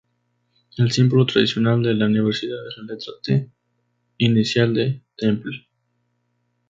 El 0.77 0.91
símbolo 0.91 1.27
tradicional 1.27 1.83
de 1.83 1.93
la 1.93 2.07
Universidad 2.07 2.57
es 2.67 2.75
la 2.77 2.95
letra 2.95 3.13
"T", 3.23 3.51
inicial 4.17 4.73
de 4.73 5.03
"Temple". 5.15 5.67